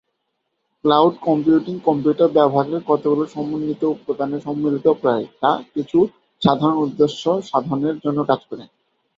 Cloud 0.85 1.15
computing 1.27 1.75
computer 1.87 2.29
ব্যবহারের 2.37 2.81
কতগুলো 2.87 3.23
সমন্বিত 3.27 3.81
উপাদানের 3.95 4.43
সম্মিলিত 4.47 4.85
প্রয়াস 5.01 5.27
যা 5.35 5.51
কিছু 5.73 5.97
সাধারণ 6.41 6.77
উদ্দেশ্য 6.85 7.23
সাধনের 7.49 7.95
জন্য 8.03 8.19
কাজ 8.29 8.41
করে। 8.49 8.63